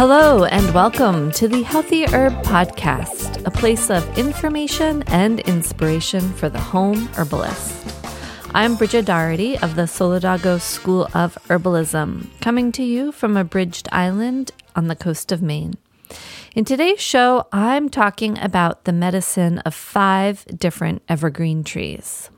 [0.00, 6.48] Hello, and welcome to the Healthy Herb Podcast, a place of information and inspiration for
[6.48, 8.02] the home herbalist.
[8.54, 13.90] I'm Bridget Doherty of the Solidago School of Herbalism, coming to you from a bridged
[13.92, 15.74] island on the coast of Maine.
[16.54, 22.30] In today's show, I'm talking about the medicine of five different evergreen trees.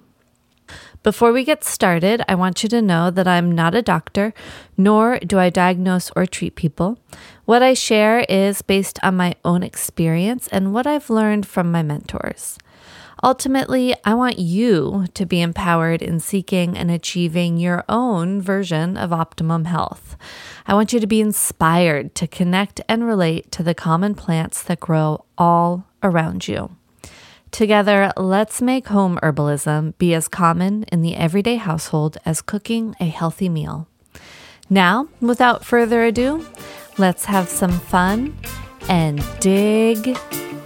[1.03, 4.33] Before we get started, I want you to know that I'm not a doctor,
[4.77, 6.97] nor do I diagnose or treat people.
[7.45, 11.83] What I share is based on my own experience and what I've learned from my
[11.83, 12.57] mentors.
[13.25, 19.12] Ultimately, I want you to be empowered in seeking and achieving your own version of
[19.12, 20.17] optimum health.
[20.67, 24.81] I want you to be inspired to connect and relate to the common plants that
[24.81, 26.77] grow all around you.
[27.51, 33.06] Together, let's make home herbalism be as common in the everyday household as cooking a
[33.06, 33.89] healthy meal.
[34.71, 36.47] Now, without further ado,
[36.98, 38.37] let's have some fun
[38.89, 40.17] and dig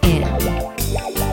[0.02, 1.25] in.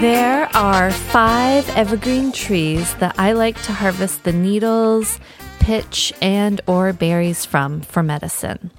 [0.00, 5.20] There are five evergreen trees that I like to harvest the needles,
[5.58, 8.70] pitch, and or berries from for medicine.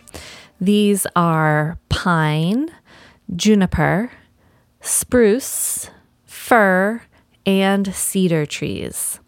[0.60, 2.72] These are pine,
[3.36, 4.12] juniper,
[4.82, 5.92] spruce,
[6.26, 7.04] fir,
[7.46, 9.20] and cedar trees.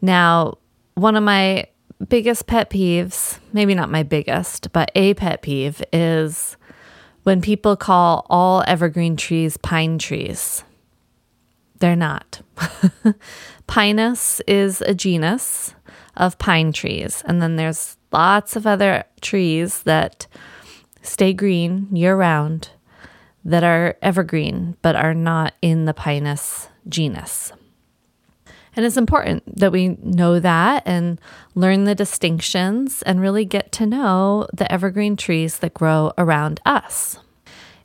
[0.00, 0.56] Now,
[0.94, 1.66] one of my
[2.08, 6.56] biggest pet peeves, maybe not my biggest, but a pet peeve is
[7.24, 10.64] when people call all evergreen trees pine trees.
[11.80, 12.40] They're not.
[13.66, 15.74] Pinus is a genus
[16.16, 20.26] of pine trees, and then there's lots of other trees that
[21.02, 22.70] stay green year round
[23.44, 27.52] that are evergreen but are not in the Pinus genus.
[28.76, 31.20] And it's important that we know that and
[31.54, 37.18] learn the distinctions and really get to know the evergreen trees that grow around us.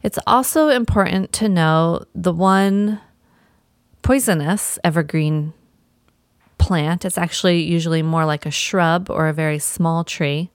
[0.03, 3.01] It's also important to know the one
[4.05, 5.51] poisonous evergreen
[6.59, 7.03] plant.
[7.05, 10.51] It's actually usually more like a shrub or a very small tree.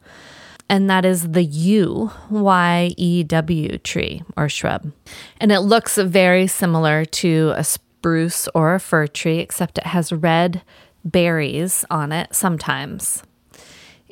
[0.69, 4.93] And that is the yew, Y E W tree or shrub.
[5.41, 10.13] And it looks very similar to a spruce or a fir tree, except it has
[10.13, 10.63] red
[11.05, 13.25] berries on it sometimes.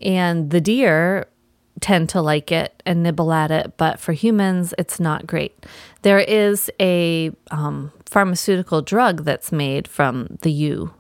[0.03, 1.29] And the deer
[1.81, 5.65] tend to like it and nibble at it, but for humans, it's not great.
[6.03, 10.93] There is a um, pharmaceutical drug that's made from the yew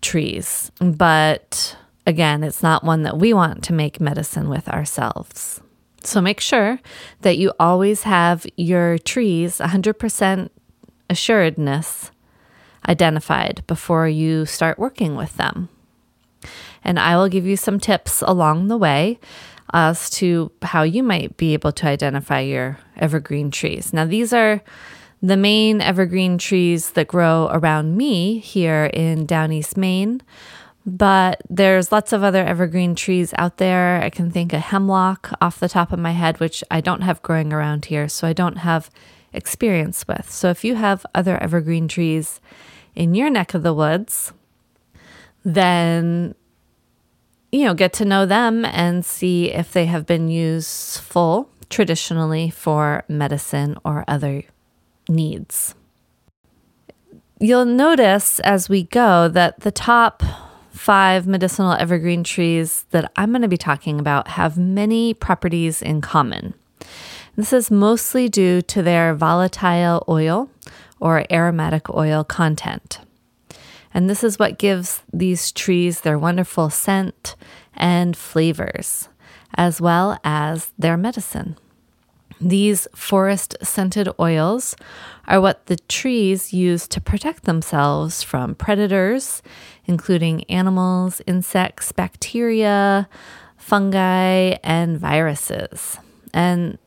[0.00, 1.76] trees, but
[2.06, 5.60] again, it's not one that we want to make medicine with ourselves.
[6.04, 6.80] So make sure
[7.22, 10.48] that you always have your trees 100%
[11.10, 12.10] assuredness
[12.88, 15.68] identified before you start working with them.
[16.84, 19.18] And I will give you some tips along the way
[19.72, 23.92] as to how you might be able to identify your evergreen trees.
[23.92, 24.62] Now, these are
[25.22, 30.22] the main evergreen trees that grow around me here in Down East Maine.
[30.86, 34.00] But there's lots of other evergreen trees out there.
[34.00, 37.20] I can think of hemlock off the top of my head, which I don't have
[37.20, 38.90] growing around here, so I don't have
[39.32, 40.30] experience with.
[40.30, 42.40] So if you have other evergreen trees
[42.94, 44.32] in your neck of the woods,
[45.44, 46.34] then
[47.50, 53.04] you know, get to know them and see if they have been useful traditionally for
[53.08, 54.42] medicine or other
[55.08, 55.74] needs.
[57.40, 60.22] You'll notice as we go that the top
[60.70, 66.00] five medicinal evergreen trees that I'm going to be talking about have many properties in
[66.00, 66.54] common.
[67.36, 70.50] This is mostly due to their volatile oil
[70.98, 72.98] or aromatic oil content.
[73.94, 77.36] And this is what gives these trees their wonderful scent
[77.74, 79.08] and flavors,
[79.56, 81.56] as well as their medicine.
[82.40, 84.76] These forest scented oils
[85.26, 89.42] are what the trees use to protect themselves from predators,
[89.86, 93.08] including animals, insects, bacteria,
[93.56, 95.98] fungi, and viruses.
[96.32, 96.78] And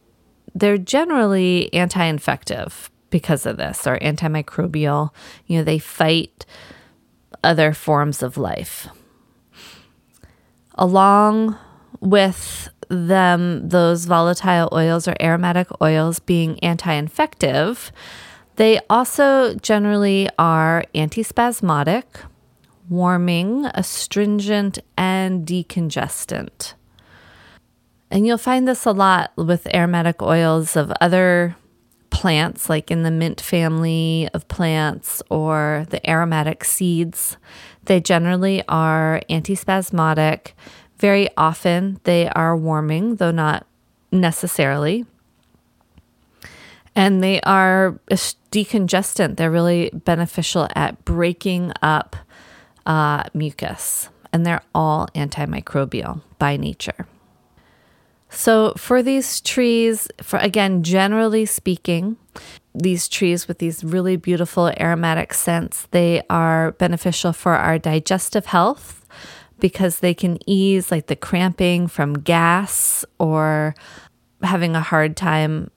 [0.56, 5.10] they're generally anti infective because of this or antimicrobial.
[5.48, 6.46] You know, they fight
[7.44, 8.88] other forms of life.
[10.76, 11.58] Along
[12.00, 17.92] with them, those volatile oils or aromatic oils being anti infective,
[18.58, 22.04] they also generally are antispasmodic,
[22.90, 26.74] warming, astringent, and decongestant.
[28.12, 31.56] And you'll find this a lot with aromatic oils of other
[32.10, 37.38] plants, like in the mint family of plants or the aromatic seeds.
[37.86, 40.52] They generally are antispasmodic.
[41.02, 43.66] Very often they are warming, though not
[44.12, 45.04] necessarily.
[46.96, 48.16] And they are a
[48.52, 49.38] decongestant.
[49.38, 52.16] They're really beneficial at breaking up
[52.86, 54.10] uh, mucus.
[54.32, 57.08] And they're all antimicrobial by nature.
[58.30, 62.16] So, for these trees, for again, generally speaking,
[62.76, 69.01] these trees with these really beautiful aromatic scents, they are beneficial for our digestive health
[69.62, 73.74] because they can ease like the cramping from gas or
[74.44, 75.72] having a hard time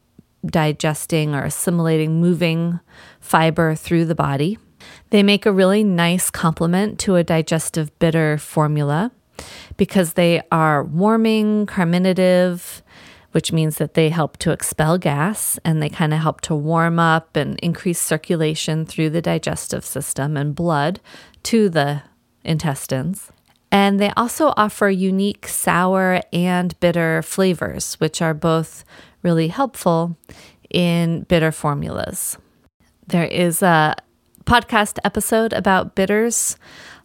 [0.45, 2.81] digesting or assimilating moving
[3.21, 4.59] fiber through the body.
[5.11, 9.13] They make a really nice complement to a digestive bitter formula
[9.77, 12.83] because they are warming, carminative,
[13.33, 16.99] which means that they help to expel gas and they kind of help to warm
[16.99, 21.01] up and increase circulation through the digestive system and blood
[21.43, 22.03] to the
[22.45, 23.33] intestines.
[23.75, 28.85] And they also offer unique sour and bitter flavors, which are both
[29.25, 30.17] really helpful
[30.71, 32.39] in bitter formulas.
[33.09, 33.97] There is a
[34.45, 36.57] podcast episode about bitters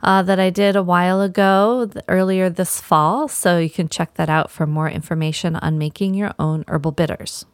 [0.04, 3.28] uh, that I did a while ago, earlier this fall.
[3.28, 7.48] So you can check that out for more information on making your own herbal bitters.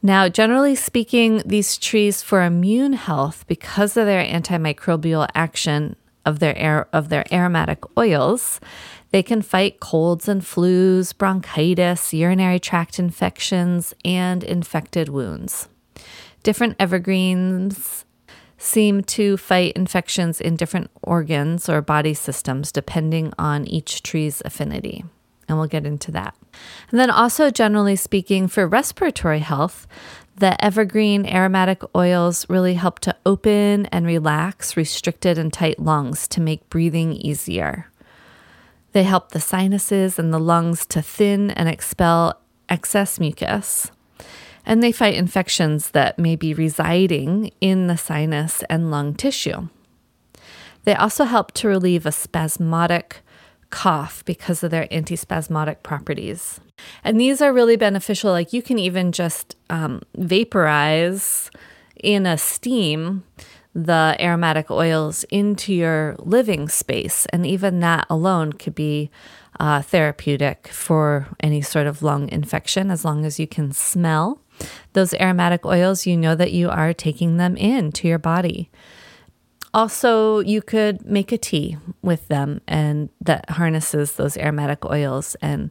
[0.00, 6.56] Now, generally speaking, these trees for immune health, because of their antimicrobial action of their
[6.56, 8.60] air, of their aromatic oils,
[9.10, 15.68] they can fight colds and flus, bronchitis, urinary tract infections, and infected wounds.
[16.42, 18.04] Different evergreens
[18.56, 25.04] seem to fight infections in different organs or body systems depending on each tree's affinity.
[25.48, 26.34] And we'll get into that.
[26.90, 29.86] And then, also, generally speaking, for respiratory health,
[30.36, 36.40] the evergreen aromatic oils really help to open and relax restricted and tight lungs to
[36.40, 37.86] make breathing easier.
[38.92, 43.90] They help the sinuses and the lungs to thin and expel excess mucus
[44.64, 49.68] and they fight infections that may be residing in the sinus and lung tissue.
[50.84, 53.21] They also help to relieve a spasmodic
[53.72, 56.60] cough because of their antispasmodic properties.
[57.02, 58.30] And these are really beneficial.
[58.30, 61.50] Like you can even just um, vaporize
[61.96, 63.24] in a steam
[63.74, 67.26] the aromatic oils into your living space.
[67.32, 69.10] And even that alone could be
[69.58, 74.42] uh, therapeutic for any sort of lung infection as long as you can smell
[74.92, 78.70] those aromatic oils, you know that you are taking them into your body.
[79.74, 85.70] Also, you could make a tea with them and that harnesses those aromatic oils and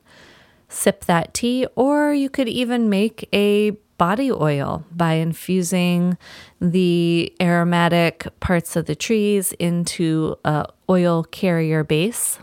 [0.69, 6.17] sip that tea, or you could even make a body oil by infusing
[6.59, 12.39] the aromatic parts of the trees into a oil carrier base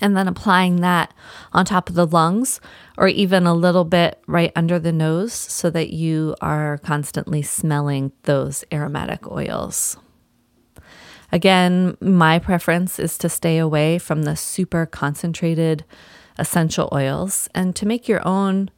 [0.00, 1.12] and then applying that
[1.52, 2.60] on top of the lungs
[2.96, 8.12] or even a little bit right under the nose so that you are constantly smelling
[8.22, 9.98] those aromatic oils.
[11.30, 15.84] Again, my preference is to stay away from the super concentrated
[16.38, 18.70] essential oils and to make your own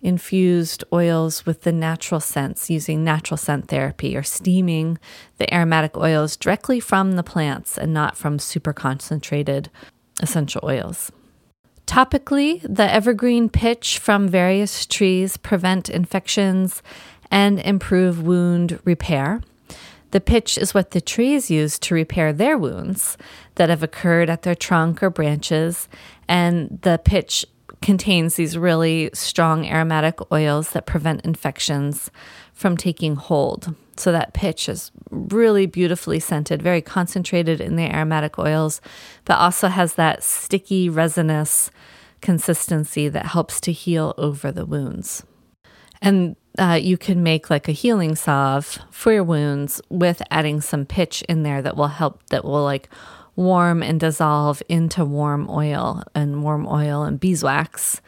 [0.00, 4.98] infused oils with the natural scents using natural scent therapy or steaming
[5.38, 9.70] the aromatic oils directly from the plants and not from super concentrated
[10.20, 11.10] essential oils.
[11.86, 16.82] Topically, the evergreen pitch from various trees prevent infections
[17.30, 19.40] and improve wound repair.
[20.10, 23.18] The pitch is what the trees use to repair their wounds
[23.56, 25.88] that have occurred at their trunk or branches,
[26.28, 27.44] and the pitch
[27.80, 32.10] contains these really strong aromatic oils that prevent infections
[32.52, 33.74] from taking hold.
[33.96, 38.80] So that pitch is really beautifully scented, very concentrated in the aromatic oils,
[39.24, 41.70] but also has that sticky resinous
[42.20, 45.24] consistency that helps to heal over the wounds.
[46.00, 50.84] And uh, you can make like a healing salve for your wounds with adding some
[50.84, 52.88] pitch in there that will help, that will like
[53.36, 58.00] warm and dissolve into warm oil and warm oil and beeswax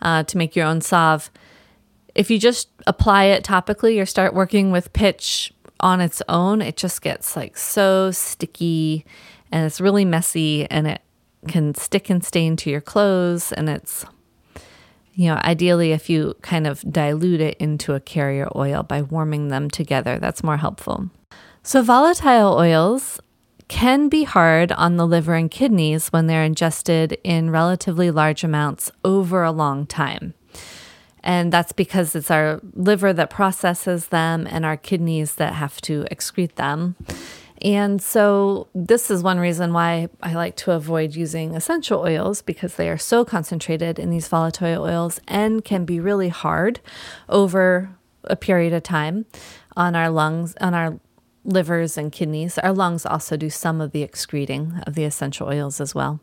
[0.00, 1.30] uh, to make your own salve.
[2.14, 6.76] If you just apply it topically or start working with pitch on its own, it
[6.76, 9.04] just gets like so sticky
[9.52, 11.02] and it's really messy and it
[11.48, 14.04] can stick and stain to your clothes and it's
[15.20, 19.48] you know ideally if you kind of dilute it into a carrier oil by warming
[19.48, 21.10] them together that's more helpful.
[21.62, 23.20] So volatile oils
[23.68, 28.90] can be hard on the liver and kidneys when they're ingested in relatively large amounts
[29.04, 30.32] over a long time.
[31.22, 36.04] And that's because it's our liver that processes them and our kidneys that have to
[36.10, 36.96] excrete them
[37.62, 42.76] and so, this is one reason why I like to avoid using essential oils because
[42.76, 46.80] they are so concentrated in these volatile oils and can be really hard
[47.28, 47.90] over
[48.24, 49.26] a period of time
[49.76, 50.98] on our lungs, on our
[51.44, 52.58] livers and kidneys.
[52.58, 56.20] Our lungs also do some of the excreting of the essential oils as well.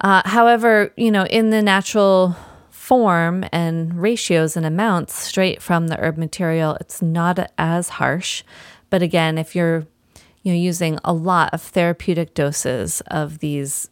[0.00, 2.36] Uh, however, you know, in the natural
[2.70, 8.42] form and ratios and amounts straight from the herb material, it's not as harsh.
[8.90, 9.86] But again, if you're
[10.42, 13.90] you know, using a lot of therapeutic doses of these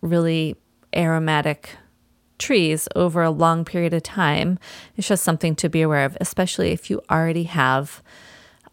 [0.00, 0.56] really
[0.96, 1.76] aromatic
[2.38, 4.58] trees over a long period of time.
[4.96, 8.02] It's just something to be aware of, especially if you already have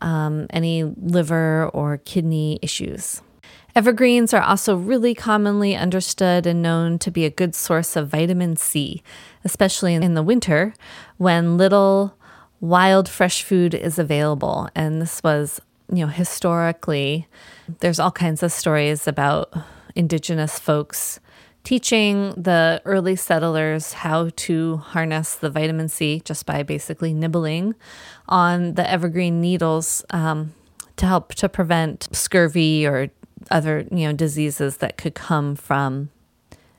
[0.01, 3.21] um, any liver or kidney issues.
[3.75, 8.55] Evergreens are also really commonly understood and known to be a good source of vitamin
[8.55, 9.03] C,
[9.43, 10.73] especially in the winter
[11.17, 12.15] when little
[12.59, 14.67] wild fresh food is available.
[14.73, 17.27] And this was you know, historically,
[17.79, 19.53] there's all kinds of stories about
[19.95, 21.19] indigenous folks
[21.63, 27.75] teaching the early settlers how to harness the vitamin C just by basically nibbling
[28.29, 30.53] on the evergreen needles um,
[30.95, 33.09] to help to prevent scurvy or
[33.51, 36.09] other you know diseases that could come from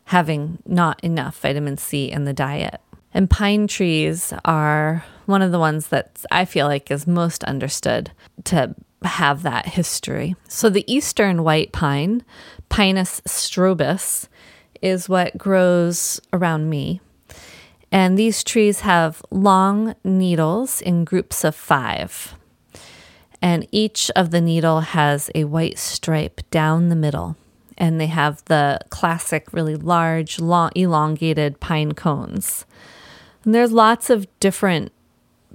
[0.05, 2.81] having not enough vitamin C in the diet.
[3.13, 8.11] And pine trees are one of the ones that I feel like is most understood
[8.45, 8.75] to
[9.05, 10.37] have that history.
[10.49, 12.25] So the eastern white pine,
[12.69, 14.29] Pinus strobus,
[14.83, 17.01] is what grows around me.
[17.91, 22.35] And these trees have long needles in groups of five.
[23.41, 27.37] And each of the needle has a white stripe down the middle.
[27.79, 32.67] And they have the classic, really large, long, elongated pine cones.
[33.45, 34.93] And there's lots of different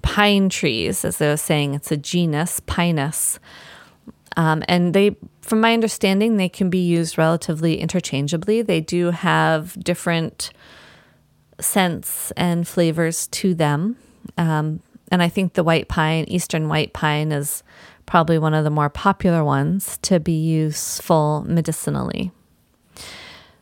[0.04, 3.40] pine trees, as I was saying, it's a genus, Pinus.
[4.38, 8.62] Um, and they, from my understanding, they can be used relatively interchangeably.
[8.62, 10.52] They do have different
[11.60, 13.98] scents and flavors to them.
[14.38, 14.82] Um,
[15.12, 17.64] and I think the white pine, eastern white pine, is
[18.06, 22.32] probably one of the more popular ones to be useful medicinally.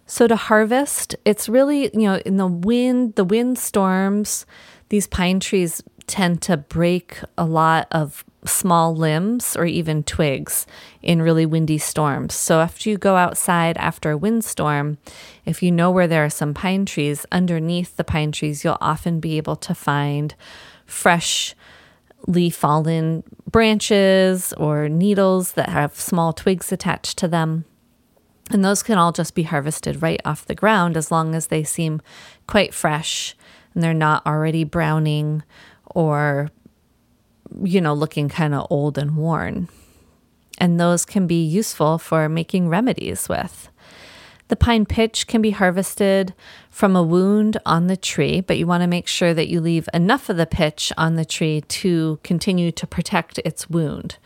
[0.05, 4.45] So to harvest, it's really, you know, in the wind, the wind storms,
[4.89, 5.81] these pine trees
[6.12, 10.68] tend to break a lot of small limbs or even twigs
[11.01, 12.34] in really windy storms.
[12.34, 14.98] So, after you go outside after a windstorm,
[15.46, 19.22] if you know where there are some pine trees, underneath the pine trees, you'll often
[19.22, 20.36] be able to find
[20.86, 21.56] fresh
[22.27, 27.63] leaf fallen branches or needles that have small twigs attached to them.
[28.51, 31.63] And those can all just be harvested right off the ground as long as they
[31.63, 32.01] seem
[32.48, 33.34] quite fresh
[33.74, 35.44] and they're not already browning
[35.95, 36.50] or,
[37.63, 39.67] you know, looking kind of old and worn.
[40.57, 43.69] And those can be useful for making remedies with.
[44.50, 46.33] The pine pitch can be harvested
[46.69, 49.88] from a wound on the tree, but you want to make sure that you leave
[49.93, 54.17] enough of the pitch on the tree to continue to protect its wound.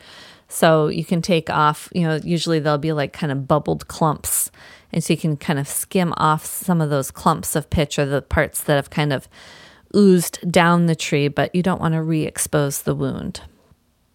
[0.47, 4.49] So you can take off, you know, usually there'll be like kind of bubbled clumps.
[4.91, 8.05] And so you can kind of skim off some of those clumps of pitch or
[8.05, 9.27] the parts that have kind of
[9.95, 13.41] oozed down the tree, but you don't want to re expose the wound.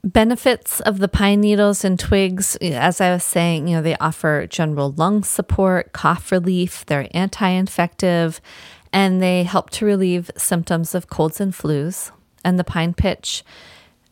[0.03, 4.47] Benefits of the pine needles and twigs, as I was saying, you know, they offer
[4.47, 8.41] general lung support, cough relief, they're anti infective,
[8.93, 12.11] and they help to relieve symptoms of colds and flus.
[12.43, 13.45] And the pine pitch,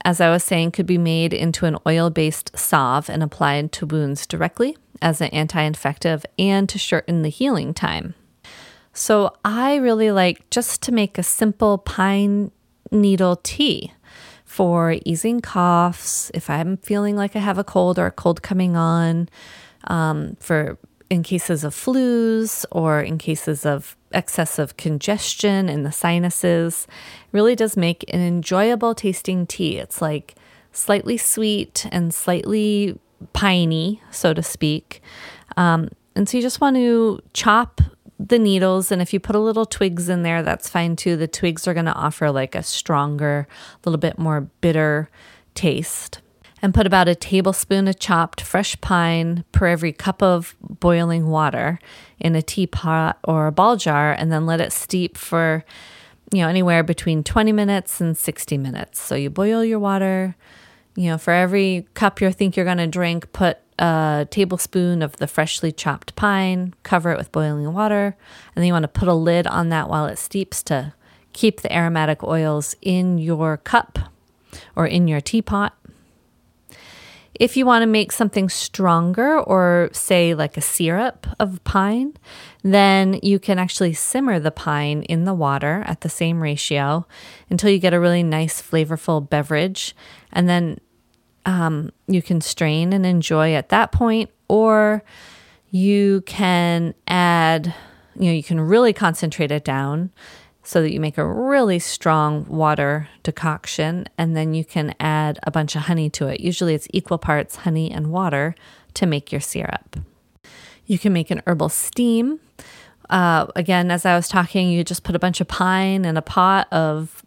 [0.05, 3.87] as I was saying, could be made into an oil based salve and applied to
[3.87, 8.15] wounds directly as an anti infective and to shorten the healing time.
[8.99, 12.51] So I really like just to make a simple pine
[12.91, 13.93] needle tea
[14.45, 18.75] for easing coughs, if I'm feeling like I have a cold or a cold coming
[18.75, 19.29] on,
[19.85, 20.79] um, for
[21.09, 26.89] in cases of flus or in cases of excessive congestion in the sinuses.
[27.31, 29.79] Really does make an enjoyable tasting tea.
[29.79, 30.35] It's like
[30.73, 32.99] slightly sweet and slightly
[33.33, 35.03] piney, so to speak.
[35.57, 37.81] Um, and so you just want to chop
[38.19, 41.17] the needles, and if you put a little twigs in there, that's fine too.
[41.17, 45.09] The twigs are going to offer like a stronger, a little bit more bitter
[45.55, 46.21] taste.
[46.61, 51.79] And put about a tablespoon of chopped fresh pine per every cup of boiling water
[52.19, 55.65] in a teapot or a ball jar, and then let it steep for
[56.33, 59.01] you know anywhere between 20 minutes and 60 minutes.
[59.01, 60.35] So you boil your water,
[60.97, 65.17] you know, for every cup you think you're going to drink, put a tablespoon of
[65.17, 68.17] the freshly chopped pine, cover it with boiling water,
[68.55, 70.95] and then you want to put a lid on that while it steeps to
[71.33, 73.99] keep the aromatic oils in your cup
[74.75, 75.75] or in your teapot.
[77.39, 82.15] If you want to make something stronger or say like a syrup of pine,
[82.63, 87.07] then you can actually simmer the pine in the water at the same ratio
[87.49, 89.95] until you get a really nice flavorful beverage.
[90.33, 90.81] And then
[91.49, 95.03] um, you can strain and enjoy at that point, or
[95.71, 97.75] you can add,
[98.17, 100.11] you know, you can really concentrate it down
[100.63, 105.51] so that you make a really strong water decoction, and then you can add a
[105.51, 106.41] bunch of honey to it.
[106.41, 108.55] Usually it's equal parts honey and water
[108.93, 109.97] to make your syrup.
[110.85, 112.41] You can make an herbal steam.
[113.09, 116.23] Uh, again, as I was talking, you just put a bunch of pine in a
[116.23, 117.25] pot of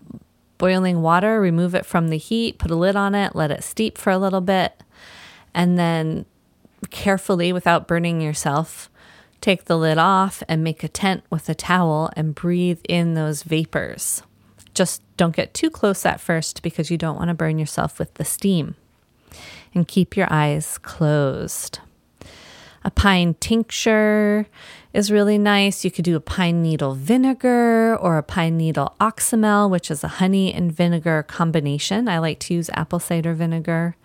[0.62, 3.98] boiling water, remove it from the heat, put a lid on it, let it steep
[3.98, 4.84] for a little bit,
[5.56, 6.24] and then
[6.91, 8.88] carefully, without burning yourself,
[9.41, 13.41] take the lid off and make a tent with a towel and breathe in those
[13.41, 14.22] vapors.
[14.75, 18.13] Just don't get too close at first because you don't want to burn yourself with
[18.13, 18.75] the steam.
[19.74, 21.80] And keep your eyes closed.
[22.84, 24.46] A pine tincture
[24.94, 25.86] is really nice.
[25.86, 30.20] You could do a pine needle vinegar or a pine needle oxymel, which is a
[30.20, 32.08] honey and vinegar combination.
[32.08, 33.96] I like to use apple cider vinegar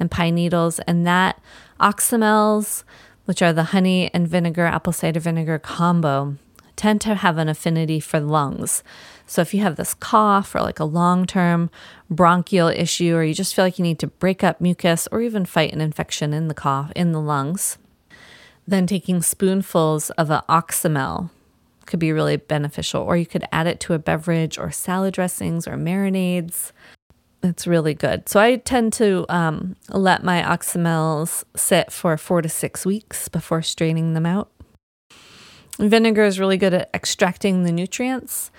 [0.00, 1.40] and pine needles, and that
[1.78, 2.82] oxymels,
[3.26, 6.36] which are the honey and vinegar, apple cider vinegar combo,
[6.74, 8.82] tend to have an affinity for lungs.
[9.26, 11.70] So if you have this cough or like a long term
[12.10, 15.44] bronchial issue, or you just feel like you need to break up mucus or even
[15.44, 17.78] fight an infection in the cough in the lungs,
[18.66, 21.30] then taking spoonfuls of an oxymel
[21.86, 23.02] could be really beneficial.
[23.02, 26.72] Or you could add it to a beverage or salad dressings or marinades.
[27.42, 28.28] It's really good.
[28.28, 33.60] So I tend to um, let my oxymels sit for four to six weeks before
[33.60, 34.50] straining them out.
[35.78, 38.50] Vinegar is really good at extracting the nutrients.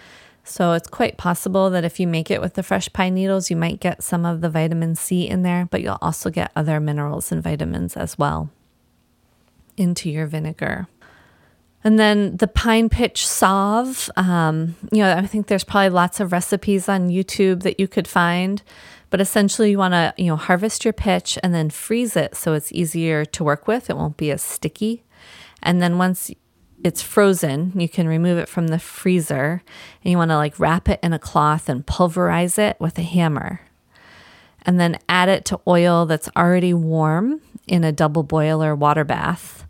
[0.43, 3.55] So it's quite possible that if you make it with the fresh pine needles, you
[3.55, 7.31] might get some of the vitamin C in there, but you'll also get other minerals
[7.31, 8.51] and vitamins as well
[9.77, 10.87] into your vinegar.
[11.85, 14.09] And then the pine pitch salve.
[14.17, 18.07] Um, you know, I think there's probably lots of recipes on YouTube that you could
[18.07, 18.63] find,
[19.11, 22.53] but essentially you want to, you know, harvest your pitch and then freeze it so
[22.53, 23.91] it's easier to work with.
[23.91, 25.03] It won't be as sticky.
[25.61, 26.31] And then once
[26.83, 29.61] it's frozen, you can remove it from the freezer
[30.03, 33.03] and you want to like wrap it in a cloth and pulverize it with a
[33.03, 33.61] hammer.
[34.63, 39.64] And then add it to oil that's already warm in a double boiler water bath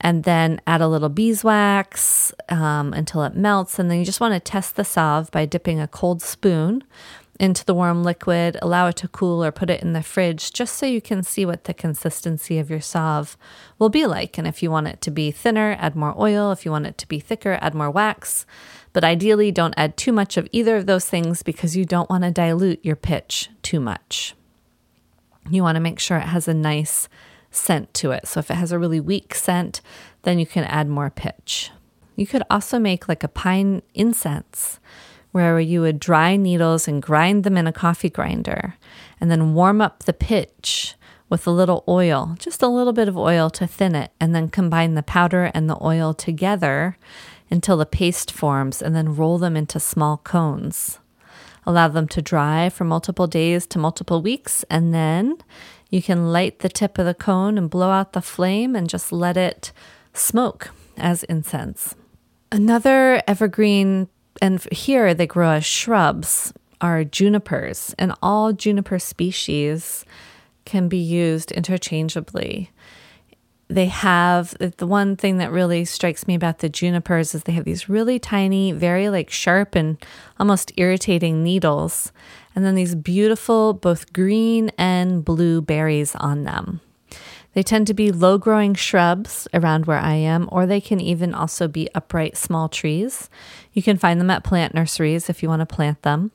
[0.00, 3.78] and then add a little beeswax um, until it melts.
[3.78, 6.84] And then you just want to test the salve by dipping a cold spoon
[7.38, 10.76] into the warm liquid, allow it to cool, or put it in the fridge just
[10.76, 13.36] so you can see what the consistency of your salve
[13.78, 14.38] will be like.
[14.38, 16.50] And if you want it to be thinner, add more oil.
[16.50, 18.44] If you want it to be thicker, add more wax.
[18.92, 22.24] But ideally, don't add too much of either of those things because you don't want
[22.24, 24.34] to dilute your pitch too much.
[25.48, 27.08] You want to make sure it has a nice
[27.50, 28.26] scent to it.
[28.26, 29.80] So if it has a really weak scent,
[30.22, 31.70] then you can add more pitch.
[32.16, 34.80] You could also make like a pine incense
[35.32, 38.74] where you would dry needles and grind them in a coffee grinder
[39.20, 40.94] and then warm up the pitch
[41.28, 44.48] with a little oil, just a little bit of oil to thin it, and then
[44.48, 46.96] combine the powder and the oil together
[47.50, 50.98] until the paste forms and then roll them into small cones.
[51.66, 55.36] Allow them to dry for multiple days to multiple weeks, and then
[55.90, 59.12] you can light the tip of the cone and blow out the flame and just
[59.12, 59.72] let it
[60.12, 61.94] smoke as incense.
[62.50, 64.08] Another evergreen,
[64.40, 70.04] and here they grow as shrubs, are junipers, and all juniper species
[70.64, 72.70] can be used interchangeably.
[73.68, 77.66] They have the one thing that really strikes me about the junipers is they have
[77.66, 80.02] these really tiny, very like sharp and
[80.40, 82.12] almost irritating needles
[82.58, 86.80] and then these beautiful, both green and blue berries on them.
[87.52, 91.34] They tend to be low growing shrubs around where I am, or they can even
[91.34, 93.30] also be upright small trees.
[93.72, 96.32] You can find them at plant nurseries if you want to plant them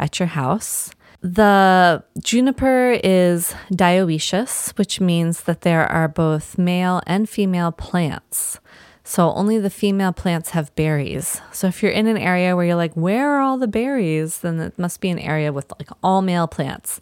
[0.00, 0.90] at your house.
[1.22, 8.58] The juniper is dioecious, which means that there are both male and female plants.
[9.04, 11.40] So only the female plants have berries.
[11.52, 14.40] So if you're in an area where you're like, where are all the berries?
[14.40, 17.00] Then it must be an area with like all male plants.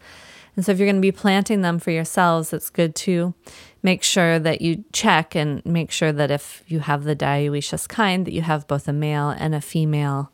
[0.54, 3.32] And so if you're going to be planting them for yourselves, it's good to
[3.82, 8.26] make sure that you check and make sure that if you have the dioecious kind,
[8.26, 10.30] that you have both a male and a female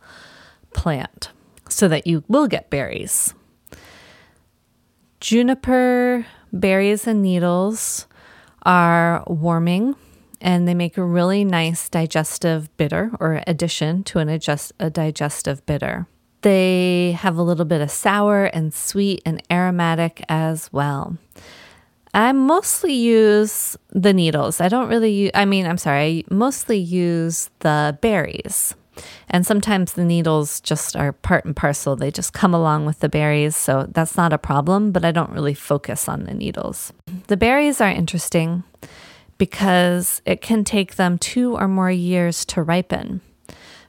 [0.72, 1.30] plant
[1.68, 3.32] so that you will get berries.
[5.20, 8.06] Juniper berries and needles
[8.62, 9.94] are warming
[10.40, 15.64] and they make a really nice digestive bitter or addition to an adjust, a digestive
[15.66, 16.06] bitter.
[16.42, 21.16] They have a little bit of sour and sweet and aromatic as well.
[22.12, 24.60] I mostly use the needles.
[24.60, 28.74] I don't really use, I mean, I'm sorry, I mostly use the berries.
[29.28, 31.96] And sometimes the needles just are part and parcel.
[31.96, 33.56] They just come along with the berries.
[33.56, 36.92] So that's not a problem, but I don't really focus on the needles.
[37.26, 38.64] The berries are interesting
[39.38, 43.20] because it can take them two or more years to ripen.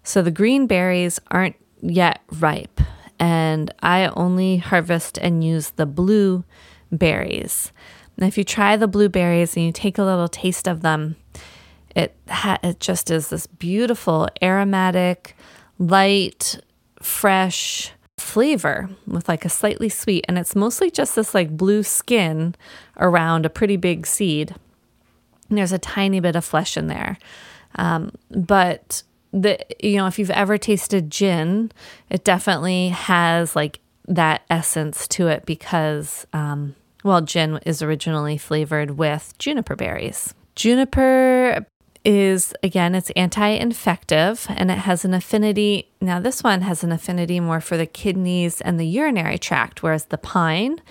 [0.04, 2.82] So the green berries aren't yet ripe,
[3.20, 6.44] and I only harvest and use the blue
[6.92, 7.72] berries.
[8.18, 11.18] And if you try the blueberries and you take a little taste of them,
[11.98, 15.36] it ha- it just is this beautiful aromatic,
[15.80, 16.60] light,
[17.02, 22.56] fresh flavor with like a slightly sweet and it's mostly just this like blue skin
[22.98, 24.56] around a pretty big seed
[25.50, 27.18] And there's a tiny bit of flesh in there.
[27.76, 31.72] Um, but the you know if you've ever tasted gin,
[32.10, 38.92] it definitely has like that essence to it because um, well, gin is originally flavored
[38.92, 40.34] with juniper berries.
[40.56, 41.66] Juniper
[42.10, 47.38] is again it's anti-infective and it has an affinity now this one has an affinity
[47.40, 50.82] more for the kidneys and the urinary tract whereas the pine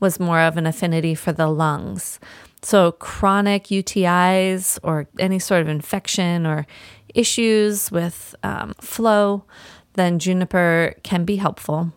[0.00, 2.18] was more of an affinity for the lungs
[2.64, 6.66] so, chronic UTIs or any sort of infection or
[7.14, 9.44] issues with um, flow,
[9.92, 11.92] then juniper can be helpful.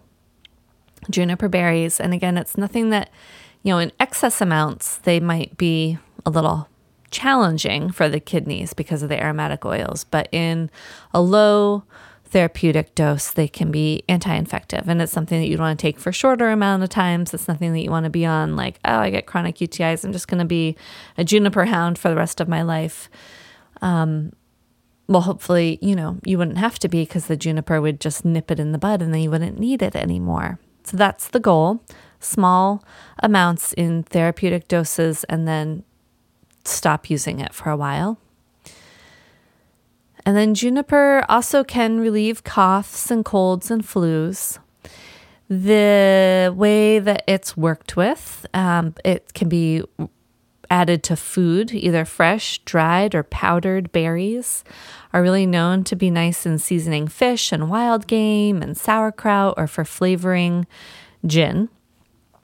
[1.10, 3.12] Juniper berries, and again, it's nothing that,
[3.64, 6.68] you know, in excess amounts, they might be a little
[7.12, 10.70] challenging for the kidneys because of the aromatic oils, but in
[11.14, 11.84] a low
[12.26, 14.88] therapeutic dose, they can be anti infective.
[14.88, 17.34] And it's something that you want to take for shorter amount of times.
[17.34, 20.04] It's nothing that you want to be on, like, oh, I get chronic UTIs.
[20.04, 20.76] I'm just going to be
[21.18, 23.10] a juniper hound for the rest of my life.
[23.82, 24.34] Um,
[25.08, 28.52] well, hopefully, you know, you wouldn't have to be because the juniper would just nip
[28.52, 30.60] it in the bud and then you wouldn't need it anymore.
[30.84, 31.82] So that's the goal
[32.20, 32.84] small
[33.20, 35.84] amounts in therapeutic doses and then
[36.68, 38.18] stop using it for a while.
[40.26, 44.60] And then juniper also can relieve coughs and colds and flus.
[45.50, 49.84] The way that it's worked with, um, it can be
[50.70, 54.66] added to food, either fresh, dried, or powdered berries,
[55.14, 59.68] are really known to be nice in seasoning fish and wild game and sauerkraut or
[59.68, 60.68] for flavoring
[61.26, 61.70] gin.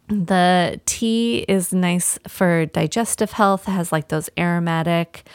[0.07, 5.27] The tea is nice for digestive health, has like those aromatic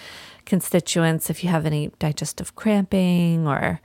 [0.45, 3.81] constituents if you have any digestive cramping or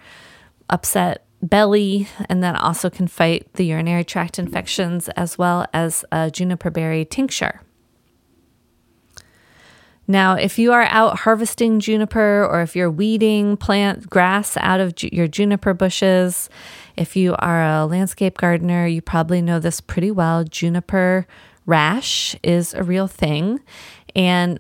[0.69, 6.31] upset belly, and that also can fight the urinary tract infections as well as a
[6.31, 7.61] juniper berry tincture.
[10.07, 14.95] Now, if you are out harvesting juniper or if you're weeding plant grass out of
[14.95, 16.49] ju- your juniper bushes,
[16.95, 20.43] if you are a landscape gardener, you probably know this pretty well.
[20.43, 21.27] Juniper
[21.65, 23.59] rash is a real thing.
[24.15, 24.59] And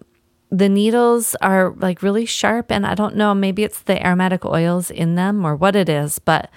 [0.49, 4.91] the needles are like really sharp and I don't know, maybe it's the aromatic oils
[4.91, 6.51] in them or what it is, but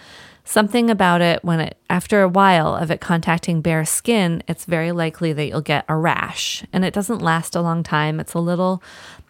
[0.44, 4.92] something about it when it after a while of it contacting bare skin, it's very
[4.92, 6.62] likely that you'll get a rash.
[6.72, 8.20] And it doesn't last a long time.
[8.20, 8.82] It's a little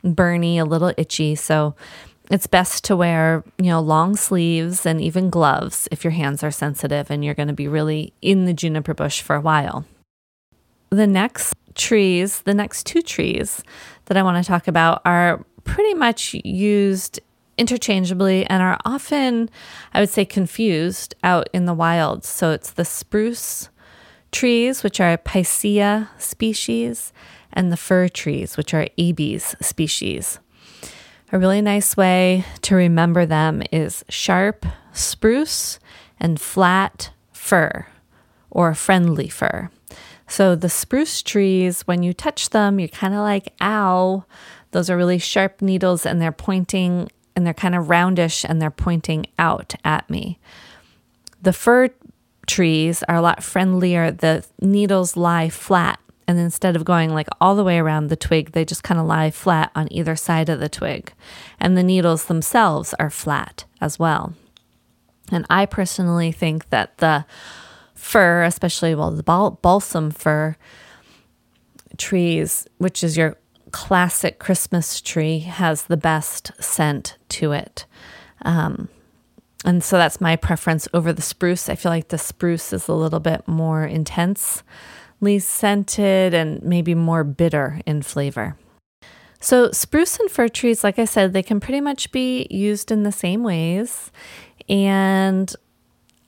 [0.05, 1.77] burny, a little itchy, so
[2.31, 6.51] it's best to wear, you know, long sleeves and even gloves if your hands are
[6.51, 9.85] sensitive and you're going to be really in the juniper bush for a while.
[10.91, 13.62] The next trees, the next two trees
[14.07, 17.21] that I want to talk about are pretty much used
[17.59, 19.49] interchangeably and are often,
[19.93, 22.25] I would say, confused out in the wild.
[22.25, 23.69] So it's the spruce
[24.33, 27.12] trees, which are Picea species,
[27.53, 30.39] and the fir trees, which are Abies species.
[31.33, 35.81] A really nice way to remember them is sharp spruce
[36.21, 37.87] and flat fir
[38.49, 39.71] or friendly fir.
[40.29, 44.25] So the spruce trees, when you touch them, you're kind of like, ow.
[44.71, 48.71] Those are really sharp needles and they're pointing and they're kind of roundish and they're
[48.71, 50.39] pointing out at me.
[51.43, 51.91] The fir
[52.47, 54.11] trees are a lot friendlier.
[54.11, 55.99] The needles lie flat.
[56.29, 59.07] And instead of going like all the way around the twig, they just kind of
[59.07, 61.12] lie flat on either side of the twig.
[61.61, 64.35] And the needles themselves are flat as well.
[65.31, 67.25] And I personally think that the
[67.95, 70.57] fir, especially well the bal- balsam fir
[71.97, 73.37] trees, which is your
[73.71, 77.87] classic Christmas tree, has the best scent to it.
[78.43, 78.89] Um,
[79.65, 81.69] and so that's my preference over the spruce.
[81.69, 84.62] I feel like the spruce is a little bit more intensely
[85.44, 88.57] scented and maybe more bitter in flavor.
[89.40, 93.02] So, spruce and fir trees, like I said, they can pretty much be used in
[93.02, 94.11] the same ways.
[94.68, 95.55] And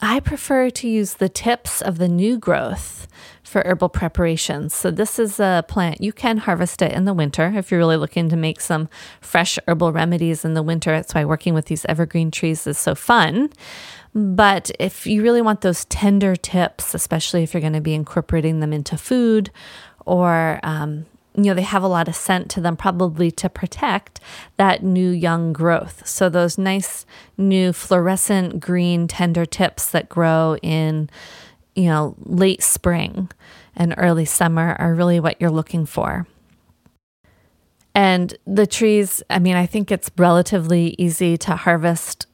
[0.00, 3.08] I prefer to use the tips of the new growth
[3.42, 4.74] for herbal preparations.
[4.74, 7.96] So, this is a plant you can harvest it in the winter if you're really
[7.96, 8.88] looking to make some
[9.20, 10.92] fresh herbal remedies in the winter.
[10.92, 13.50] That's why working with these evergreen trees is so fun.
[14.14, 18.60] But if you really want those tender tips, especially if you're going to be incorporating
[18.60, 19.50] them into food
[20.06, 21.06] or um,
[21.38, 24.18] you know, they have a lot of scent to them, probably to protect
[24.56, 26.04] that new young growth.
[26.04, 31.08] So, those nice new fluorescent green tender tips that grow in,
[31.76, 33.30] you know, late spring
[33.76, 36.26] and early summer are really what you're looking for.
[37.94, 42.27] And the trees, I mean, I think it's relatively easy to harvest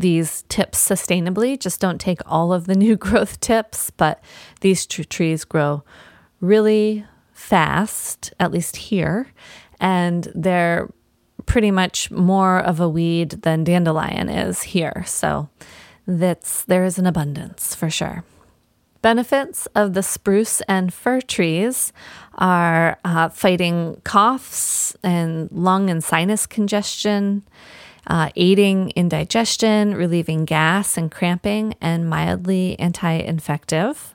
[0.00, 1.58] these tips sustainably.
[1.58, 4.22] Just don't take all of the new growth tips, but
[4.60, 5.82] these trees grow
[6.40, 9.28] really fast, at least here,
[9.78, 10.90] and they're
[11.46, 15.04] pretty much more of a weed than dandelion is here.
[15.06, 15.48] So
[16.06, 18.24] that's there is an abundance for sure.
[19.02, 21.92] Benefits of the spruce and fir trees
[22.34, 27.42] are uh, fighting coughs and lung and sinus congestion,
[28.06, 34.14] uh, aiding in digestion, relieving gas and cramping, and mildly anti infective.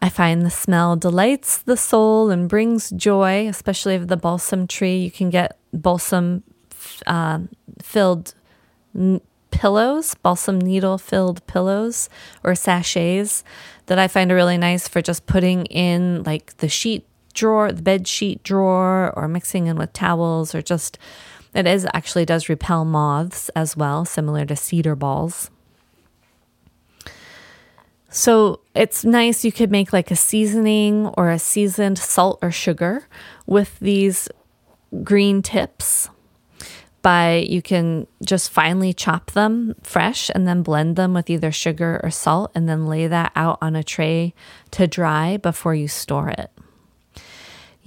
[0.00, 4.98] I find the smell delights the soul and brings joy, especially of the balsam tree.
[4.98, 6.44] You can get balsam
[7.06, 7.40] uh,
[7.82, 8.34] filled
[8.94, 12.08] n- pillows, balsam needle filled pillows
[12.44, 13.42] or sachets
[13.86, 17.82] that I find are really nice for just putting in like the sheet drawer, the
[17.82, 20.98] bed sheet drawer, or mixing in with towels, or just
[21.54, 25.50] it is actually does repel moths as well, similar to cedar balls.
[28.10, 29.44] So it's nice.
[29.44, 33.06] You could make like a seasoning or a seasoned salt or sugar
[33.46, 34.28] with these
[35.02, 36.08] green tips.
[37.02, 42.00] By you can just finely chop them fresh and then blend them with either sugar
[42.02, 44.34] or salt and then lay that out on a tray
[44.72, 46.50] to dry before you store it.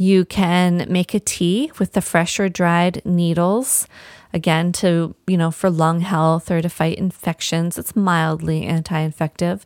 [0.01, 3.87] You can make a tea with the fresh or dried needles
[4.33, 9.63] again to you know for lung health or to fight infections it's mildly anti-infective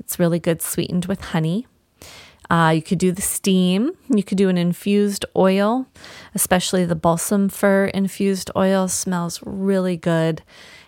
[0.00, 1.68] it's really good sweetened with honey.
[2.50, 3.92] Uh, you could do the steam.
[4.08, 5.86] You could do an infused oil,
[6.34, 10.42] especially the balsam fir infused oil smells really good.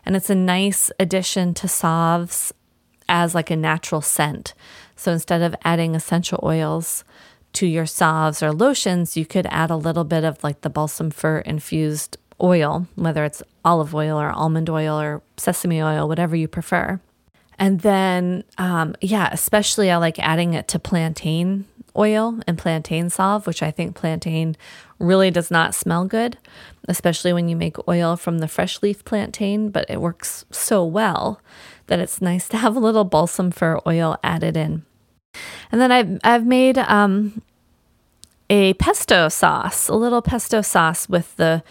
[0.05, 2.53] And it's a nice addition to salves
[3.09, 4.55] as like a natural scent.
[4.97, 7.05] So instead of adding essential oils
[7.55, 11.11] to your salves or lotions, you could add a little bit of like the balsam
[11.11, 16.49] fir infused oil, whether it's olive oil or almond oil or sesame oil, whatever you
[16.49, 17.01] prefer.
[17.59, 23.47] And then, um, yeah, especially I like adding it to plantain oil and plantain salve,
[23.47, 24.57] which I think plantain
[25.01, 26.39] really does not smell good,
[26.89, 31.41] especially when you make oil from the fresh leaf plantain, but it works so well
[31.89, 34.85] that it's nice to have a little balsam fir oil added in.
[35.71, 37.43] And then I've, I've made um,
[38.51, 41.63] a pesto sauce, a little pesto sauce with the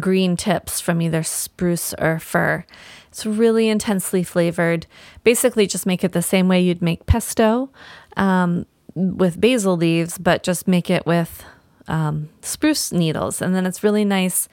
[0.00, 2.64] green tips from either spruce or fir.
[3.08, 4.86] It's really intensely flavored.
[5.22, 7.70] Basically, just make it the same way you'd make pesto
[8.16, 11.44] um, with basil leaves, but just make it with
[11.86, 13.40] um, spruce needles.
[13.40, 14.48] And then it's really nice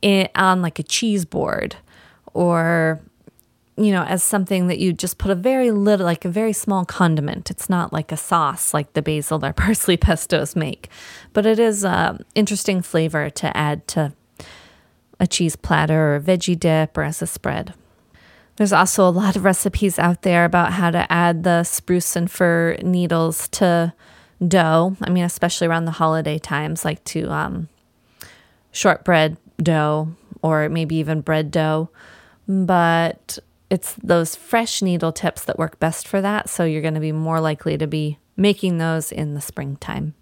[0.00, 1.76] in, on like a cheese board
[2.32, 3.00] or
[3.78, 6.84] you know, as something that you just put a very little, like a very small
[6.84, 7.50] condiment.
[7.50, 10.88] It's not like a sauce like the basil or parsley pestos make,
[11.32, 14.12] but it is an interesting flavor to add to
[15.20, 17.74] a cheese platter or a veggie dip or as a spread.
[18.56, 22.28] There's also a lot of recipes out there about how to add the spruce and
[22.28, 23.94] fir needles to
[24.46, 24.96] dough.
[25.00, 27.68] I mean, especially around the holiday times, like to um,
[28.72, 30.08] shortbread dough
[30.42, 31.90] or maybe even bread dough.
[32.48, 33.38] But
[33.70, 36.48] it's those fresh needle tips that work best for that.
[36.48, 40.14] So you're going to be more likely to be making those in the springtime.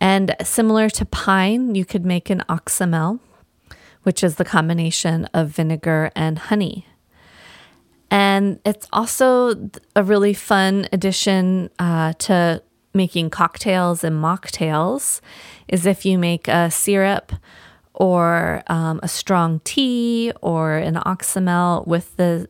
[0.00, 3.20] And similar to pine, you could make an oxymel,
[4.02, 6.86] which is the combination of vinegar and honey.
[8.10, 12.62] And it's also a really fun addition uh, to
[12.94, 15.20] making cocktails and mocktails
[15.68, 17.32] is if you make a syrup
[17.96, 22.48] or um, a strong tea or an oxymel with the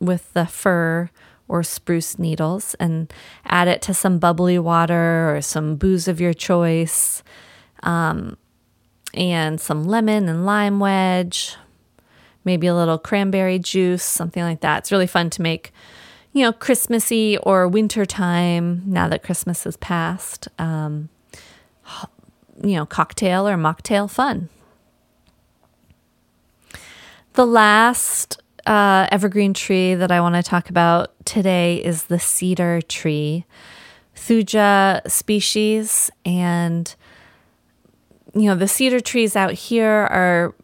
[0.00, 1.10] with the fir
[1.46, 3.12] or spruce needles and
[3.44, 7.22] add it to some bubbly water or some booze of your choice
[7.82, 8.36] um,
[9.12, 11.56] and some lemon and lime wedge
[12.44, 14.78] maybe a little cranberry juice something like that.
[14.78, 15.72] It's really fun to make
[16.32, 21.08] you know christmassy or wintertime now that christmas has passed um,
[22.62, 24.48] you know cocktail or mocktail fun
[27.34, 32.80] the last uh, evergreen tree that I want to talk about today is the cedar
[32.82, 33.44] tree,
[34.14, 36.10] Thuja species.
[36.24, 36.94] And,
[38.34, 40.54] you know, the cedar trees out here are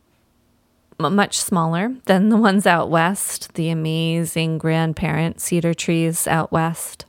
[0.98, 7.04] much smaller than the ones out west, the amazing grandparent cedar trees out west.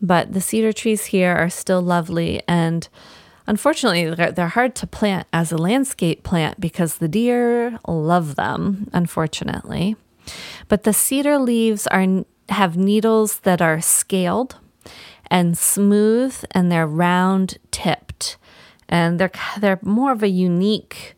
[0.00, 2.88] But the cedar trees here are still lovely and
[3.46, 9.96] Unfortunately, they're hard to plant as a landscape plant because the deer love them, unfortunately.
[10.68, 14.56] But the cedar leaves are have needles that are scaled
[15.28, 18.36] and smooth and they're round tipped.
[18.88, 21.14] And they're they're more of a unique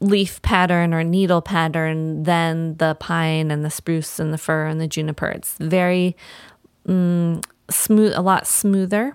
[0.00, 4.80] leaf pattern or needle pattern than the pine and the spruce and the fir and
[4.80, 5.28] the juniper.
[5.28, 6.16] It's very
[6.88, 9.14] mm, smooth, a lot smoother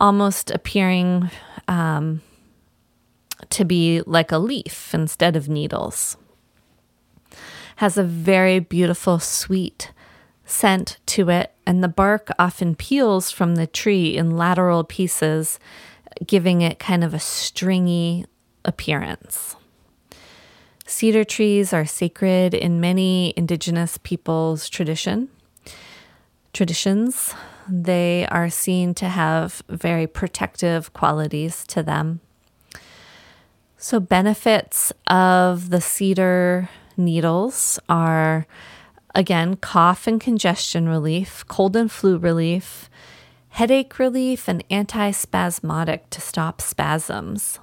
[0.00, 1.30] almost appearing
[1.68, 2.22] um,
[3.50, 6.16] to be like a leaf instead of needles.
[7.76, 9.92] Has a very beautiful, sweet
[10.44, 15.58] scent to it, and the bark often peels from the tree in lateral pieces,
[16.26, 18.24] giving it kind of a stringy
[18.64, 19.56] appearance.
[20.86, 25.28] Cedar trees are sacred in many indigenous peoples' tradition.
[26.52, 27.34] Traditions
[27.68, 32.20] they are seen to have very protective qualities to them.
[33.76, 38.46] So, benefits of the cedar needles are
[39.14, 42.88] again cough and congestion relief, cold and flu relief,
[43.50, 47.58] headache relief, and antispasmodic to stop spasms.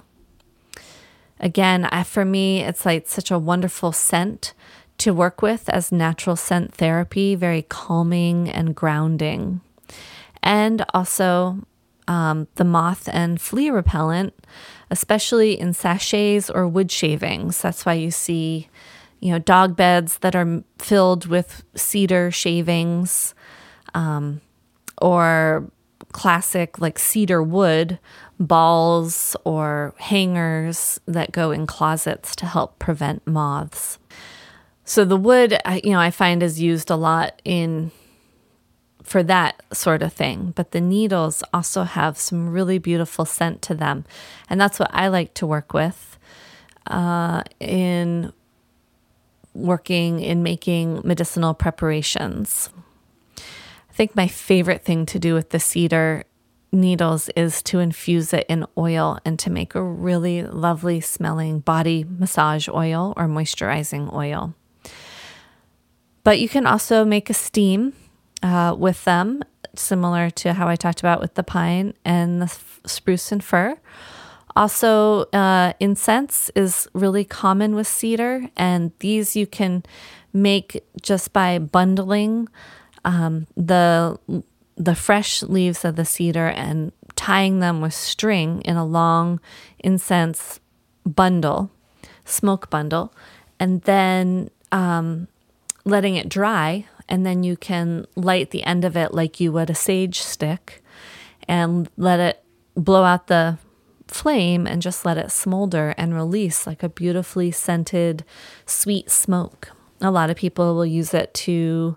[1.40, 4.54] Again, for me, it's like such a wonderful scent
[4.98, 9.60] to work with as natural scent therapy, very calming and grounding
[10.42, 11.58] and also
[12.06, 14.34] um, the moth and flea repellent,
[14.90, 17.62] especially in sachets or wood shavings.
[17.62, 18.68] That's why you see,
[19.20, 23.34] you know, dog beds that are filled with cedar shavings,
[23.94, 24.40] um,
[25.00, 25.70] or
[26.12, 27.98] classic like cedar wood
[28.38, 33.98] balls or hangers that go in closets to help prevent moths.
[34.84, 37.90] So the wood, you know, I find is used a lot in
[39.14, 40.52] for that sort of thing.
[40.56, 44.04] But the needles also have some really beautiful scent to them.
[44.50, 46.18] And that's what I like to work with
[46.88, 48.32] uh, in
[49.54, 52.70] working in making medicinal preparations.
[53.38, 56.24] I think my favorite thing to do with the cedar
[56.72, 62.04] needles is to infuse it in oil and to make a really lovely smelling body
[62.18, 64.54] massage oil or moisturizing oil.
[66.24, 67.92] But you can also make a steam
[68.44, 69.42] uh, with them,
[69.74, 73.78] similar to how I talked about with the pine and the spruce and fir.
[74.54, 79.82] Also, uh, incense is really common with cedar, and these you can
[80.32, 82.48] make just by bundling
[83.04, 84.18] um, the
[84.76, 89.40] the fresh leaves of the cedar and tying them with string in a long
[89.78, 90.60] incense
[91.06, 91.70] bundle,
[92.24, 93.14] smoke bundle,
[93.58, 95.28] and then um,
[95.84, 99.70] letting it dry and then you can light the end of it like you would
[99.70, 100.82] a sage stick
[101.46, 103.58] and let it blow out the
[104.06, 108.24] flame and just let it smolder and release like a beautifully scented
[108.66, 109.70] sweet smoke.
[110.00, 111.96] A lot of people will use it to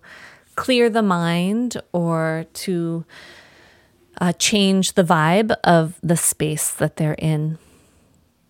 [0.56, 3.06] clear the mind or to
[4.20, 7.58] uh, change the vibe of the space that they're in,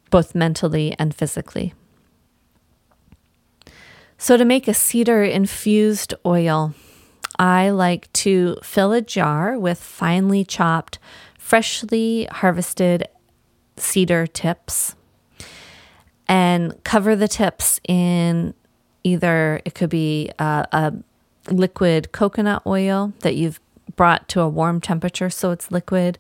[0.10, 1.74] both mentally and physically.
[4.18, 6.74] So, to make a cedar infused oil,
[7.38, 10.98] I like to fill a jar with finely chopped,
[11.38, 13.08] freshly harvested
[13.78, 14.96] cedar tips
[16.28, 18.54] and cover the tips in
[19.04, 20.94] either, it could be a, a
[21.52, 23.60] liquid coconut oil that you've
[23.96, 26.20] brought to a warm temperature so it's liquid,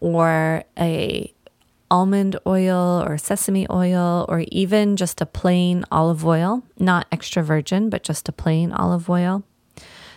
[0.00, 1.32] or a
[1.90, 7.90] almond oil or sesame oil, or even just a plain olive oil, not extra virgin,
[7.90, 9.44] but just a plain olive oil.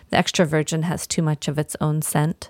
[0.09, 2.49] The extra virgin has too much of its own scent.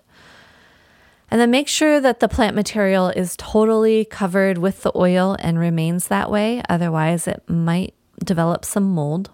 [1.30, 5.58] And then make sure that the plant material is totally covered with the oil and
[5.58, 6.62] remains that way.
[6.68, 7.94] Otherwise, it might
[8.24, 9.30] develop some mold.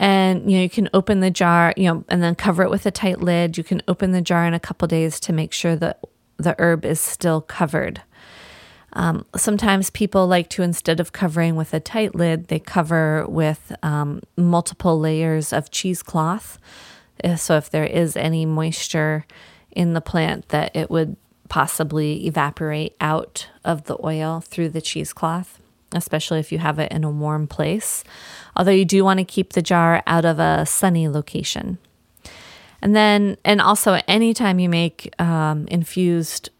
[0.00, 2.84] And you know, you can open the jar, you know, and then cover it with
[2.84, 3.56] a tight lid.
[3.56, 6.00] You can open the jar in a couple days to make sure that
[6.36, 8.02] the herb is still covered.
[8.94, 13.74] Um, sometimes people like to, instead of covering with a tight lid, they cover with
[13.82, 16.58] um, multiple layers of cheesecloth.
[17.22, 19.26] Uh, so if there is any moisture
[19.72, 21.16] in the plant, that it would
[21.48, 25.60] possibly evaporate out of the oil through the cheesecloth,
[25.92, 28.04] especially if you have it in a warm place.
[28.56, 31.78] Although you do want to keep the jar out of a sunny location.
[32.80, 36.50] And then, and also, anytime you make um, infused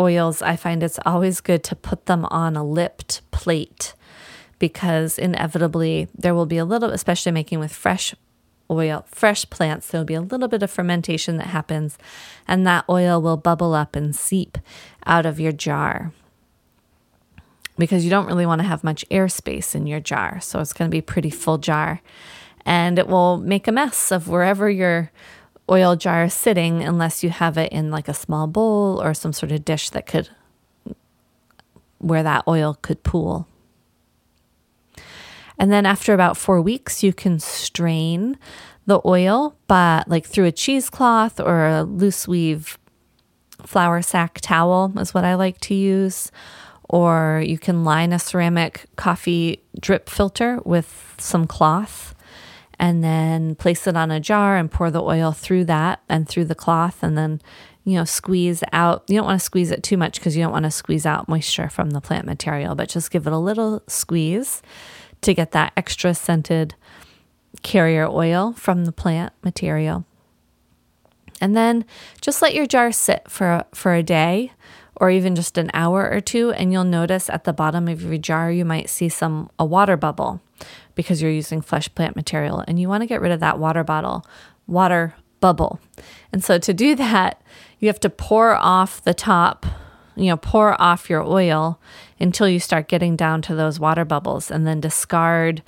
[0.00, 3.94] oils, I find it's always good to put them on a lipped plate
[4.58, 8.14] because inevitably there will be a little, especially making with fresh
[8.70, 11.98] oil, fresh plants, there'll be a little bit of fermentation that happens,
[12.46, 14.58] and that oil will bubble up and seep
[15.06, 16.12] out of your jar
[17.76, 20.38] because you don't really want to have much airspace in your jar.
[20.40, 22.00] So it's going to be pretty full jar.
[22.66, 25.10] And it will make a mess of wherever your
[25.70, 29.52] oil jar sitting unless you have it in like a small bowl or some sort
[29.52, 30.28] of dish that could
[31.98, 33.46] where that oil could pool.
[35.58, 38.38] And then after about four weeks, you can strain
[38.86, 42.78] the oil, but like through a cheesecloth or a loose weave
[43.66, 46.32] flour sack towel is what I like to use.
[46.88, 52.14] Or you can line a ceramic coffee drip filter with some cloth
[52.80, 56.46] and then place it on a jar and pour the oil through that and through
[56.46, 57.40] the cloth and then
[57.84, 60.52] you know squeeze out you don't want to squeeze it too much because you don't
[60.52, 63.82] want to squeeze out moisture from the plant material but just give it a little
[63.86, 64.62] squeeze
[65.20, 66.74] to get that extra scented
[67.62, 70.04] carrier oil from the plant material.
[71.40, 71.84] And then
[72.20, 74.52] just let your jar sit for for a day
[74.96, 78.18] or even just an hour or two and you'll notice at the bottom of your
[78.18, 80.40] jar you might see some a water bubble
[80.94, 83.84] because you're using fresh plant material and you want to get rid of that water
[83.84, 84.24] bottle
[84.66, 85.80] water bubble.
[86.32, 87.42] And so to do that,
[87.78, 89.66] you have to pour off the top,
[90.16, 91.80] you know, pour off your oil
[92.20, 95.62] until you start getting down to those water bubbles and then discard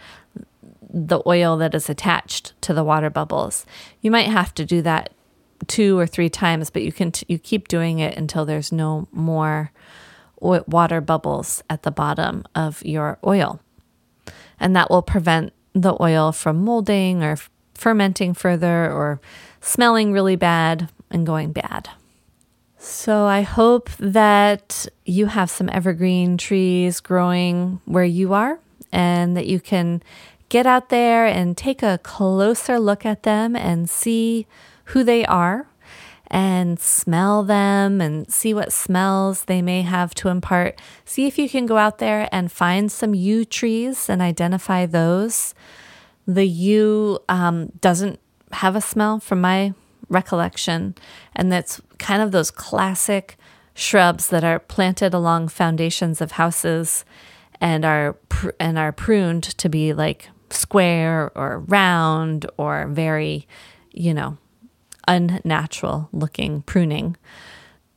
[0.93, 3.65] the oil that is attached to the water bubbles.
[4.03, 5.13] You might have to do that
[5.67, 9.09] two or three times, but you can t- you keep doing it until there's no
[9.11, 9.73] more
[10.41, 13.61] water bubbles at the bottom of your oil.
[14.63, 17.37] And that will prevent the oil from molding or
[17.75, 19.21] fermenting further or
[19.61, 21.91] smelling really bad and going bad.
[22.79, 28.61] So I hope that you have some evergreen trees growing where you are
[28.93, 30.03] and that you can
[30.49, 34.47] get out there and take a closer look at them and see
[34.87, 35.67] who they are
[36.33, 40.81] and smell them and see what smells they may have to impart.
[41.05, 45.55] See if you can go out there and find some yew trees and identify those.
[46.27, 48.19] The yew um, doesn't
[48.53, 49.75] have a smell from my
[50.09, 50.95] recollection.
[51.37, 53.37] And that's kind of those classic
[53.75, 57.05] shrubs that are planted along foundations of houses
[57.61, 63.47] and are pr- and are pruned to be like square or round or very,
[63.93, 64.39] you know,
[65.07, 67.17] unnatural looking pruning.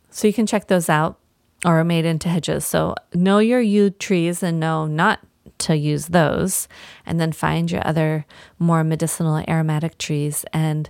[0.10, 1.20] So you can check those out
[1.66, 2.66] or made into hedges.
[2.66, 5.20] So know your yew trees and know not
[5.58, 6.68] to use those
[7.06, 8.26] and then find your other
[8.60, 10.90] more medicinal aromatic trees and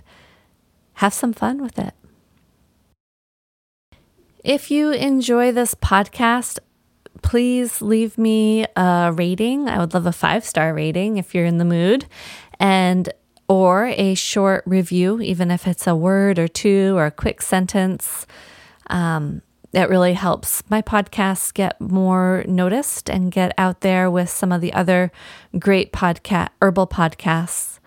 [0.94, 1.94] have some fun with it.
[4.42, 6.58] If you enjoy this podcast,
[7.22, 9.68] please leave me a rating.
[9.68, 12.06] I would love a five star rating if you're in the mood,
[12.60, 13.12] and
[13.48, 18.26] or a short review, even if it's a word or two or a quick sentence.
[18.88, 19.42] Um,
[19.72, 24.60] it really helps my podcast get more noticed and get out there with some of
[24.60, 25.12] the other
[25.58, 27.78] great podcast herbal podcasts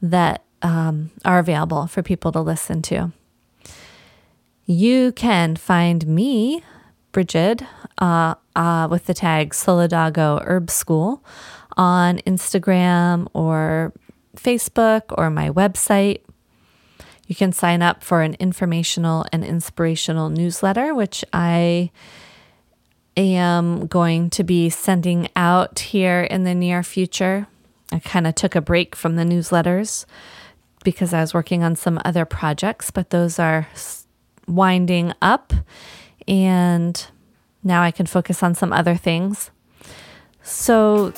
[0.00, 3.12] that um, are available for people to listen to.
[4.66, 6.62] You can find me,
[7.10, 7.62] Bridget,
[7.98, 11.24] uh, uh, with the tag Solidago Herb School
[11.76, 13.92] on Instagram or
[14.36, 16.22] Facebook or my website.
[17.26, 21.90] You can sign up for an informational and inspirational newsletter, which I
[23.16, 27.46] am going to be sending out here in the near future.
[27.90, 30.06] I kind of took a break from the newsletters
[30.84, 33.68] because I was working on some other projects, but those are
[34.46, 35.52] winding up
[36.26, 37.06] and
[37.62, 39.50] now I can focus on some other things.
[40.42, 41.12] So,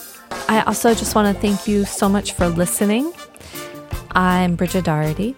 [0.48, 3.12] I also just want to thank you so much for listening.
[4.12, 5.36] I'm Bridget Doherty.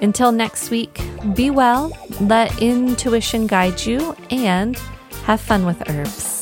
[0.00, 1.00] Until next week,
[1.34, 4.76] be well, let intuition guide you, and
[5.24, 6.41] have fun with herbs.